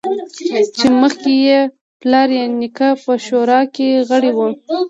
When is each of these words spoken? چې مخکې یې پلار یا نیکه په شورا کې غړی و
چې 0.77 0.87
مخکې 1.01 1.33
یې 1.45 1.59
پلار 2.01 2.29
یا 2.37 2.45
نیکه 2.59 2.89
په 3.03 3.13
شورا 3.25 3.61
کې 3.75 3.89
غړی 4.09 4.31
و 4.35 4.39